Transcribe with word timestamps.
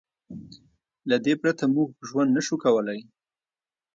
له 1.09 1.17
دې 1.25 1.33
پرته 1.41 1.63
موږ 1.75 1.89
ژوند 2.07 2.29
نه 2.37 2.41
شو 2.47 2.55
کولی. 2.63 2.99